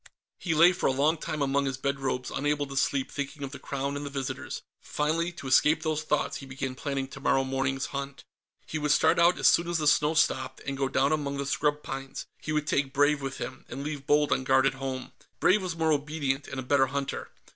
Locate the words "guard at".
14.43-14.73